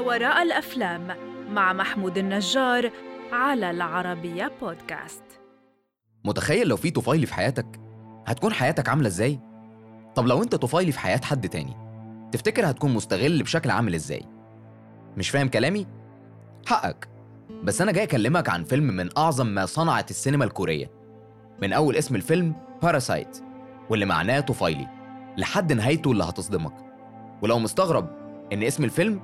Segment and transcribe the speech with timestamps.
[0.00, 1.16] وراء الأفلام
[1.50, 2.90] مع محمود النجار
[3.32, 5.22] على العربية بودكاست
[6.24, 7.80] متخيل لو في طفيلي في حياتك
[8.26, 9.40] هتكون حياتك عاملة إزاي؟
[10.14, 11.76] طب لو أنت طفيلي في حياة حد تاني
[12.32, 14.22] تفتكر هتكون مستغل بشكل عامل إزاي؟
[15.16, 15.86] مش فاهم كلامي؟
[16.66, 17.08] حقك
[17.62, 20.90] بس أنا جاي أكلمك عن فيلم من أعظم ما صنعت السينما الكورية
[21.62, 23.38] من أول اسم الفيلم باراسايت
[23.90, 24.86] واللي معناه طفيلي
[25.38, 26.74] لحد نهايته اللي هتصدمك
[27.42, 28.08] ولو مستغرب
[28.52, 29.20] إن اسم الفيلم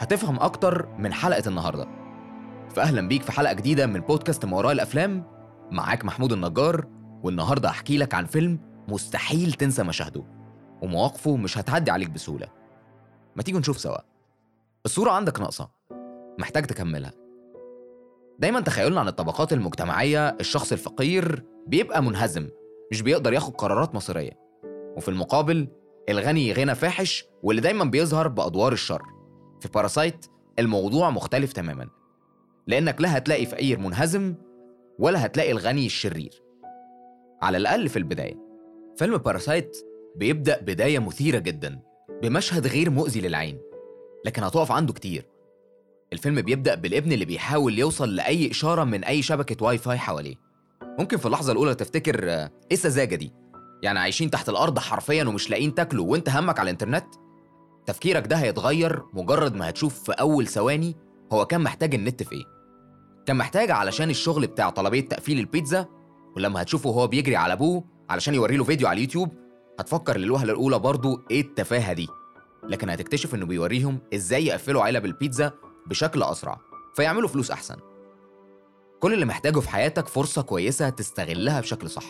[0.00, 1.86] هتفهم أكتر من حلقة النهاردة.
[2.70, 5.24] فأهلا بيك في حلقة جديدة من بودكاست ما وراء الأفلام.
[5.70, 6.86] معاك محمود النجار
[7.22, 8.58] والنهاردة هحكي لك عن فيلم
[8.88, 10.24] مستحيل تنسى مشاهده
[10.82, 12.48] ومواقفه مش هتعدي عليك بسهولة.
[13.36, 13.98] ما تيجي نشوف سوا.
[14.86, 15.70] الصورة عندك ناقصة.
[16.38, 17.12] محتاج تكملها.
[18.38, 22.48] دايما تخيلنا عن الطبقات المجتمعية الشخص الفقير بيبقى منهزم
[22.92, 24.38] مش بيقدر ياخد قرارات مصيرية.
[24.96, 25.68] وفي المقابل
[26.08, 29.02] الغني غنى فاحش واللي دايما بيظهر بأدوار الشر.
[29.60, 30.26] في Parasite
[30.58, 31.88] الموضوع مختلف تماما.
[32.66, 34.34] لأنك لا هتلاقي فقير منهزم
[34.98, 36.42] ولا هتلاقي الغني الشرير.
[37.42, 38.38] على الأقل في البداية.
[38.96, 39.76] فيلم Parasite
[40.16, 41.80] بيبدأ بداية مثيرة جدا
[42.22, 43.58] بمشهد غير مؤذي للعين.
[44.24, 45.26] لكن هتقف عنده كتير.
[46.12, 50.34] الفيلم بيبدأ بالابن اللي بيحاول يوصل لأي إشارة من أي شبكة واي فاي حواليه.
[50.98, 53.32] ممكن في اللحظة الأولى تفتكر آه، إيه السذاجة دي؟
[53.82, 57.06] يعني عايشين تحت الأرض حرفيا ومش لاقيين تاكلوا وأنت همك على الإنترنت؟
[57.90, 60.96] تفكيرك ده هيتغير مجرد ما هتشوف في أول ثواني
[61.32, 62.44] هو كان محتاج النت في إيه
[63.26, 65.86] كان محتاج علشان الشغل بتاع طلبية تقفيل البيتزا
[66.36, 69.28] ولما هتشوفه وهو بيجري على أبوه علشان يوري له فيديو على اليوتيوب
[69.80, 72.08] هتفكر للوهلة الأولى برضو إيه التفاهة دي.
[72.68, 75.52] لكن هتكتشف إنه بيوريهم إزاي يقفلوا علب البيتزا
[75.86, 76.58] بشكل أسرع
[76.96, 77.76] فيعملوا فلوس أحسن.
[79.00, 82.04] كل اللي محتاجه في حياتك فرصة كويسة تستغلها بشكل صح.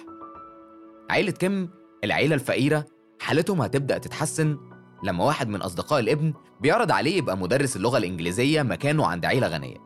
[1.11, 1.71] عيلة كيم
[2.05, 2.85] العيلة الفقيرة
[3.21, 4.70] حالتهم هتبدأ تتحسن
[5.03, 9.77] لما واحد من أصدقاء الابن بيعرض عليه يبقى مدرس اللغة الإنجليزية مكانه عند عيلة غنية.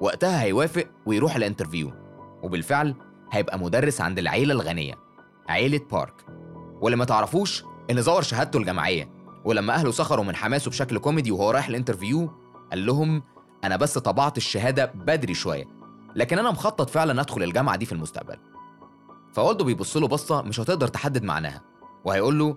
[0.00, 1.92] وقتها هيوافق ويروح ال interview
[2.42, 2.94] وبالفعل
[3.32, 4.94] هيبقى مدرس عند العيلة الغنية
[5.48, 6.24] عيلة بارك.
[6.80, 9.10] واللي ما تعرفوش إن زور شهادته الجامعية
[9.44, 12.30] ولما أهله سخروا من حماسه بشكل كوميدي وهو رايح ال interview
[12.70, 13.22] قال لهم
[13.64, 15.64] أنا بس طبعت الشهادة بدري شوية
[16.16, 18.36] لكن أنا مخطط فعلا أدخل الجامعة دي في المستقبل.
[19.32, 21.62] فوالده بيبص له بصة مش هتقدر تحدد معناها
[22.04, 22.56] وهيقول له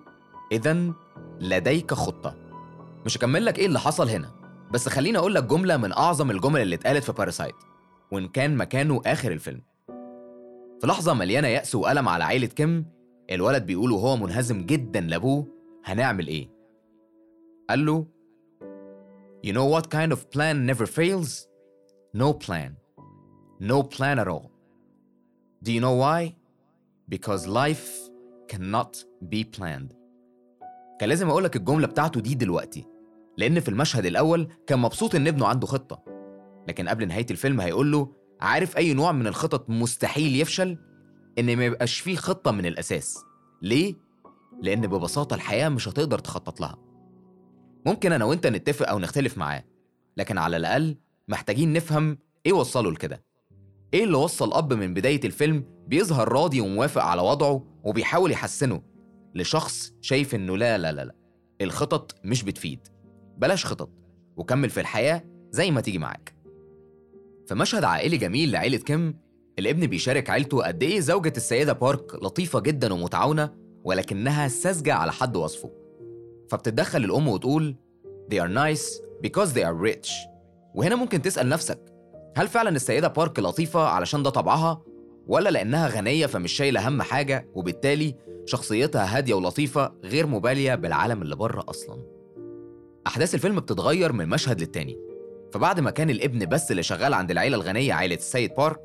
[0.52, 0.94] إذا
[1.40, 2.36] لديك خطة
[3.06, 4.32] مش هكمل لك إيه اللي حصل هنا
[4.72, 7.56] بس خليني أقول لك جملة من أعظم الجمل اللي اتقالت في Parasite
[8.12, 9.62] وإن كان مكانه آخر الفيلم
[10.82, 12.86] في لحظة مليانة يأس وألم على عيلة كيم
[13.32, 15.48] الولد بيقول وهو منهزم جدا لأبوه
[15.86, 16.50] هنعمل إيه؟
[17.70, 18.06] قال له
[19.46, 21.48] You know what kind of plan never fails?
[22.14, 22.72] No plan.
[23.62, 24.52] No plan at all.
[25.64, 26.36] Do you know why?
[27.08, 27.88] Because life
[28.50, 28.92] cannot
[29.30, 29.92] be planned.
[31.00, 32.86] كان لازم أقولك الجملة بتاعته دي دلوقتي
[33.38, 36.04] لأن في المشهد الأول كان مبسوط إن ابنه عنده خطة
[36.68, 40.78] لكن قبل نهاية الفيلم هيقول له عارف أي نوع من الخطط مستحيل يفشل؟
[41.40, 43.18] إن ما يبقاش فيه خطة من الأساس
[43.62, 43.96] ليه؟
[44.62, 46.78] لأن ببساطة الحياة مش هتقدر تخطط لها
[47.86, 49.64] ممكن أنا وأنت نتفق أو نختلف معاه
[50.18, 53.24] لكن على الأقل محتاجين نفهم إيه وصله لكده
[53.94, 58.82] إيه اللي وصل أب من بداية الفيلم بيظهر راضي وموافق على وضعه وبيحاول يحسنه
[59.36, 61.16] لشخص شايف إنه لا لا لا لا
[61.62, 62.80] الخطط مش بتفيد.
[63.38, 63.90] بلاش خطط
[64.38, 66.36] وكمل في الحياة زي ما تيجي معاك.
[67.48, 69.20] في مشهد عائلي جميل لعيلة كيم
[69.60, 73.52] الابن بيشارك عيلته قد إيه زوجة السيدة بارك لطيفة جدا ومتعاونة
[73.84, 75.72] ولكنها ساذجة على حد وصفه.
[76.50, 77.76] فبتتدخل الأم وتقول
[78.34, 80.10] They are nice because they are rich.
[80.76, 81.80] وهنا ممكن تسأل نفسك
[82.38, 84.82] هل فعلا السيدة بارك لطيفة علشان ده طبعها
[85.28, 88.16] ولا لأنها غنية فمش شايلة هم حاجة وبالتالي
[88.50, 92.04] شخصيتها هادية ولطيفة غير مبالية بالعالم اللي بره أصلا.
[93.08, 94.98] أحداث الفيلم بتتغير من مشهد للتاني.
[95.54, 98.82] فبعد ما كان الابن بس اللي شغال عند العيلة الغنية عيلة السيد بارك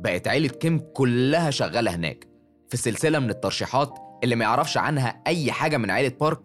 [0.00, 2.28] بقت عيلة كيم كلها شغالة هناك.
[2.68, 6.40] في سلسلة من الترشيحات اللي ما يعرفش عنها أي حاجة من عيلة بارك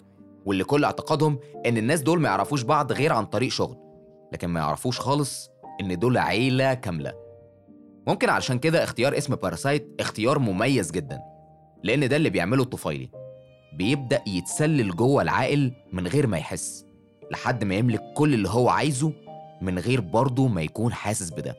[0.45, 3.77] واللي كل اعتقادهم إن الناس دول ما يعرفوش بعض غير عن طريق شغل.
[4.33, 5.49] لكن ما يعرفوش خالص
[5.81, 7.13] إن دول عيلة كاملة.
[8.07, 11.19] ممكن علشان كده اختيار اسم Parasite اختيار مميز جدا.
[11.83, 13.09] لأن ده اللي بيعمله الطفيلي
[13.73, 16.85] بيبدأ يتسلل جوه العاقل من غير ما يحس
[17.31, 19.13] لحد ما يملك كل اللي هو عايزه
[19.61, 21.55] من غير برضه ما يكون حاسس بده.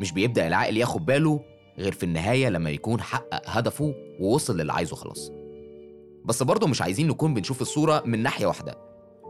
[0.00, 1.40] مش بيبدأ العقل ياخد باله
[1.78, 5.32] غير في النهاية لما يكون حقق هدفه ووصل للي عايزه خلاص.
[6.24, 8.78] بس برضه مش عايزين نكون بنشوف الصورة من ناحية واحدة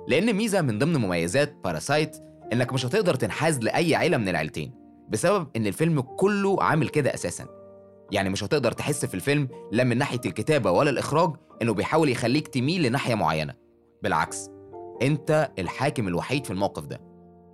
[0.08, 2.16] لأن ميزة من ضمن مميزات باراسايت
[2.52, 4.72] إنك مش هتقدر تنحاز لأي عيلة من العيلتين
[5.08, 7.46] بسبب إن الفيلم كله عامل كده أساسا.
[8.12, 11.30] يعني مش هتقدر تحس في الفيلم لا من ناحية الكتابة ولا الإخراج
[11.62, 13.54] إنه بيحاول يخليك تميل لناحية معينة.
[14.02, 14.50] بالعكس
[15.02, 17.00] أنت الحاكم الوحيد في الموقف ده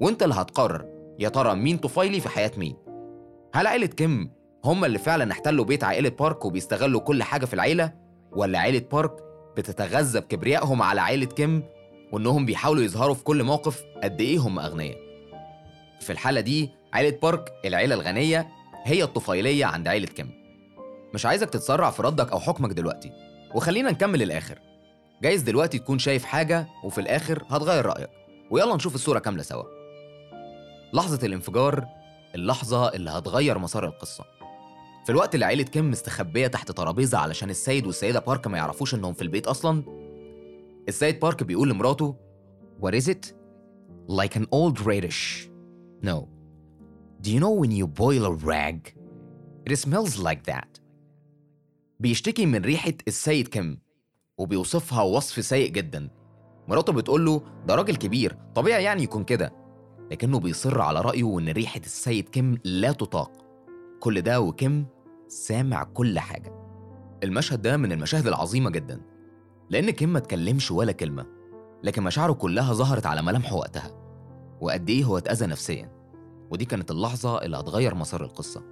[0.01, 0.87] وأنت اللي هتقرر
[1.19, 2.77] يا ترى مين طفيلي في حياة مين.
[3.55, 4.31] هل عيلة كيم
[4.65, 7.93] هم اللي فعلا احتلوا بيت عائلة بارك وبيستغلوا كل حاجة في العيلة؟
[8.33, 9.17] ولا عيلة بارك
[9.57, 11.63] بتتغذى بكبريائهم على عيلة كيم
[12.13, 14.97] وإنهم بيحاولوا يظهروا في كل موقف قد إيه هم أغنياء؟
[16.01, 18.49] في الحالة دي عيلة بارك العيلة الغنية
[18.85, 20.44] هي الطفيلية عند عيلة كيم.
[21.15, 23.13] مش عايزك تتسرع في ردك أو حكمك دلوقتي
[23.55, 24.59] وخلينا نكمل الآخر
[25.23, 28.11] جايز دلوقتي تكون شايف حاجة وفي الآخر هتغير رأيك
[28.51, 29.63] ويلا نشوف الصورة كاملة سوا
[30.93, 31.87] لحظة الانفجار
[32.35, 34.25] اللحظة اللي هتغير مسار القصة
[35.05, 39.13] في الوقت اللي عيلة كيم مستخبية تحت ترابيزة علشان السيد والسيدة بارك ما يعرفوش إنهم
[39.15, 39.83] في البيت أصلا
[40.89, 42.17] السيد بارك بيقول لمراته
[42.83, 43.33] What is it?
[44.09, 45.49] Like an old radish.
[46.03, 46.29] No.
[47.23, 48.81] Do you know when you boil a rag?
[49.67, 50.71] It smells like that.
[52.01, 53.79] بيشتكي من ريحة السيد كيم
[54.39, 56.11] وبيوصفها وصف سيء جدا.
[56.69, 59.53] مراته بتقول له ده راجل كبير طبيعي يعني يكون كده.
[60.11, 63.33] لكنه بيصر على رأيه وإن ريحة السيد كيم لا تطاق.
[64.01, 64.87] كل ده وكيم
[65.29, 66.53] سامع كل حاجة.
[67.25, 69.01] المشهد ده من المشاهد العظيمة جدا.
[69.71, 71.27] لأن كيم ما اتكلمش ولا كلمة
[71.83, 73.91] لكن مشاعره كلها ظهرت على ملامحه وقتها.
[74.61, 75.93] وقد إيه هو اتأذى نفسيا.
[76.51, 78.63] ودي كانت اللحظة اللي هتغير مسار القصة.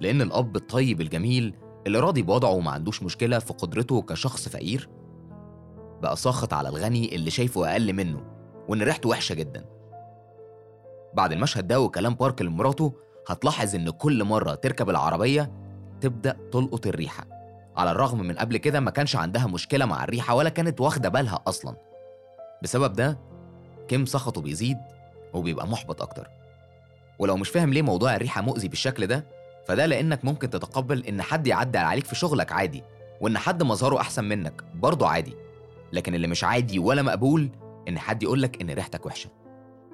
[0.00, 1.54] لأن الأب الطيب الجميل
[1.86, 4.88] اللي راضي بوضعه وما عندوش مشكلة في قدرته كشخص فقير؟
[6.02, 8.20] بقى ساخط على الغني اللي شايفه أقل منه
[8.68, 9.64] وإن ريحته وحشة جدا.
[11.14, 12.92] بعد المشهد ده وكلام بارك لمراته
[13.28, 15.52] هتلاحظ إن كل مرة تركب العربية
[16.00, 17.26] تبدأ تلقط الريحة.
[17.76, 21.42] على الرغم من قبل كده ما كانش عندها مشكلة مع الريحة ولا كانت واخدة بالها
[21.46, 21.76] أصلا.
[22.62, 23.18] بسبب ده
[23.88, 24.78] كيم سخطه بيزيد
[25.34, 26.28] وبيبقى محبط أكتر.
[27.18, 29.26] ولو مش فاهم ليه موضوع الريحة مؤذي بالشكل ده
[29.66, 32.82] فده لأنك ممكن تتقبل إن حد يعدي عليك في شغلك عادي
[33.20, 35.36] وإن حد مظهره أحسن منك برضه عادي.
[35.92, 37.50] لكن اللي مش عادي ولا مقبول
[37.88, 39.30] إن حد يقولك إن ريحتك وحشة.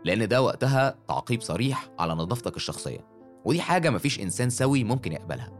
[0.05, 3.06] لأن ده وقتها تعقيب صريح على نظافتك الشخصية.
[3.44, 5.52] ودي حاجة مفيش إنسان سوي ممكن يقبلها.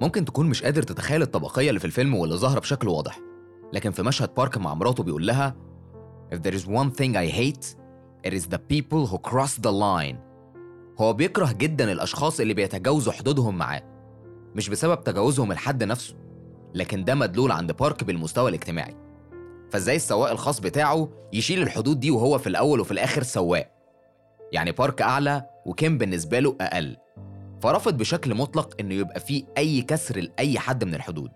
[0.00, 3.18] ممكن تكون مش قادر تتخيل الطبقية اللي في الفيلم واللي ظاهرة بشكل واضح.
[3.72, 5.54] لكن في مشهد بارك مع مراته بيقول لها
[6.34, 7.74] If there is one thing I hate
[8.26, 10.29] it is the people who cross the line.
[11.00, 13.82] هو بيكره جدا الأشخاص اللي بيتجاوزوا حدودهم معاه
[14.54, 16.14] مش بسبب تجاوزهم الحد نفسه
[16.74, 18.96] لكن ده مدلول عند بارك بالمستوى الاجتماعي.
[19.70, 23.70] فإزاي السواق الخاص بتاعه يشيل الحدود دي وهو في الأول وفي الآخر سواق؟
[24.52, 26.96] يعني بارك أعلى وكيم بالنسبة له أقل.
[27.62, 31.30] فرفض بشكل مطلق إنه يبقى فيه أي كسر لأي حد من الحدود.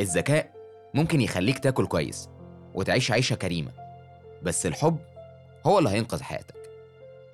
[0.00, 0.52] الذكاء
[0.94, 2.28] ممكن يخليك تاكل كويس
[2.74, 3.72] وتعيش عيشة كريمة
[4.42, 4.98] بس الحب
[5.66, 6.57] هو اللي هينقذ حياتك.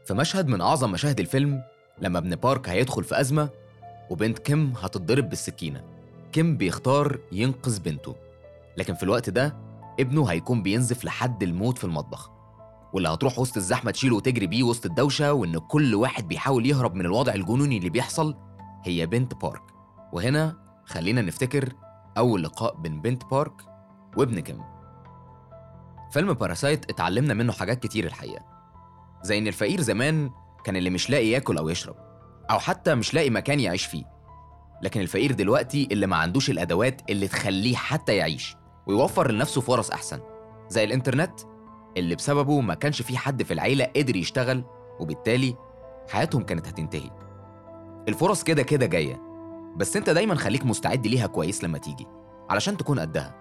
[0.07, 1.63] في مشهد من أعظم مشاهد الفيلم
[1.99, 3.49] لما ابن بارك هيدخل في أزمة
[4.11, 5.85] وبنت كيم هتتضرب بالسكينة.
[6.33, 8.17] كيم بيختار ينقذ بنته
[8.77, 9.57] لكن في الوقت ده
[10.01, 12.31] ابنه هيكون بينزف لحد الموت في المطبخ.
[12.93, 17.07] واللي هتروح وسط الزحمة تشيله وتجري بيه وسط الدوشة وإن كل واحد بيحاول يهرب من
[17.07, 18.37] الوضع الجنوني اللي بيحصل
[18.85, 19.63] هي بنت بارك.
[20.13, 21.73] وهنا خلينا نفتكر
[22.19, 23.53] أول لقاء بين بنت بارك
[24.17, 24.63] وابن كيم.
[26.11, 28.45] فيلم Parasite اتعلمنا منه حاجات كتير الحقيقة.
[29.25, 30.31] زي إن الفقير زمان
[30.65, 31.97] كان اللي مش لاقي ياكل أو يشرب
[32.51, 34.05] أو حتى مش لاقي مكان يعيش فيه.
[34.83, 38.57] لكن الفقير دلوقتي اللي ما عندوش الأدوات اللي تخليه حتى يعيش
[38.87, 40.21] ويوفر لنفسه فرص أحسن.
[40.69, 41.41] زي الإنترنت
[41.97, 44.65] اللي بسببه ما كانش في حد في العيلة قدر يشتغل
[45.01, 45.55] وبالتالي
[46.09, 47.11] حياتهم كانت هتنتهي.
[48.09, 49.23] الفرص كده كده جاية
[49.77, 52.07] بس أنت دايما خليك مستعد ليها كويس لما تيجي
[52.51, 53.35] علشان تكون قدها.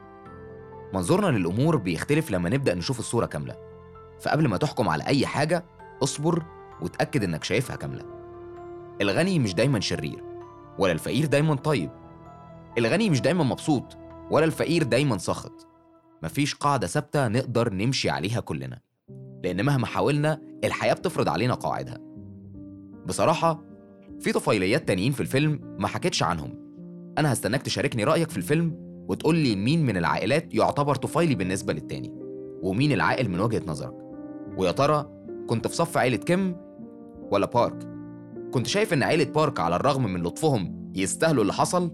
[0.94, 3.73] منظورنا للأمور بيختلف لما نبدأ نشوف الصورة كاملة.
[4.24, 5.66] فقبل ما تحكم على أي حاجة
[6.04, 6.44] اصبر
[6.82, 8.04] وتأكد إنك شايفها كاملة.
[9.02, 10.24] الغني مش دايما شرير
[10.80, 11.90] ولا الفقير دايما طيب.
[12.78, 13.98] الغني مش دايما مبسوط
[14.32, 15.68] ولا الفقير دايما ساخط.
[16.24, 18.80] مفيش قاعدة ثابتة نقدر نمشي عليها كلنا
[19.44, 21.98] لأن مهما حاولنا الحياة بتفرض علينا قواعدها.
[23.06, 23.62] بصراحة
[24.20, 26.64] في طفيليات تانيين في الفيلم ما حكيتش عنهم.
[27.18, 28.76] أنا هستناك تشاركني رأيك في الفيلم
[29.08, 32.12] وتقول لي مين من العائلات يعتبر طفيلي بالنسبة للتاني
[32.62, 34.04] ومين العاقل من وجهة نظرك.
[34.58, 35.10] ويا ترى
[35.48, 36.56] كنت في صف عيلة كيم
[37.32, 37.88] ولا بارك؟
[38.52, 41.92] كنت شايف إن عيلة بارك على الرغم من لطفهم يستاهلوا اللي حصل؟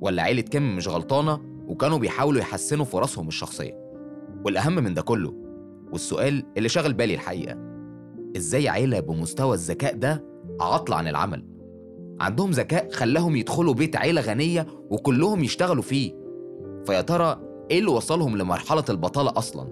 [0.00, 3.78] ولا عيلة كيم مش غلطانة وكانوا بيحاولوا يحسنوا فرصهم الشخصية؟
[4.44, 5.34] والأهم من ده كله
[5.92, 7.58] والسؤال اللي شغل بالي الحقيقة
[8.36, 10.24] إزاي عيلة بمستوى الذكاء ده
[10.60, 11.44] عطل عن العمل؟
[12.20, 16.12] عندهم ذكاء خلاهم يدخلوا بيت عيلة غنية وكلهم يشتغلوا فيه.
[16.86, 19.68] فيا ترى إيه اللي وصلهم لمرحلة البطالة أصلا؟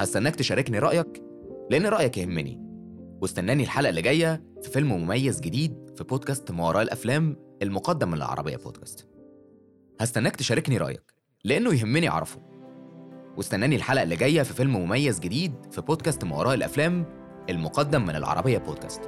[0.00, 1.22] هستناك تشاركني رأيك
[1.70, 2.60] لأن رأيك يهمني.
[3.22, 8.14] واستناني الحلقة اللي جاية في فيلم مميز جديد في بودكاست ما وراء الأفلام المقدم من
[8.14, 9.08] العربية بودكاست.
[10.00, 12.40] هستناك تشاركني رأيك لأنه يهمني أعرفه.
[13.36, 17.04] واستناني الحلقة اللي جاية في فيلم مميز جديد في بودكاست ما وراء الأفلام
[17.50, 19.00] المقدم من العربية بودكاست.